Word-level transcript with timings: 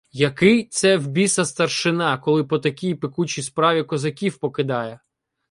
Який 0.13 0.67
це 0.67 0.97
в 0.97 1.07
біса 1.07 1.45
старшина, 1.45 2.17
коли 2.17 2.43
по 2.43 2.59
такій 2.59 2.95
"пекучій 2.95 3.41
справі" 3.41 3.83
козаків 3.83 4.37
покидає. 4.37 4.99